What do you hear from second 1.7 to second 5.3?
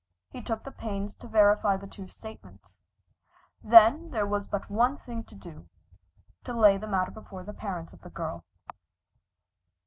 the two statements. Then there was but one thing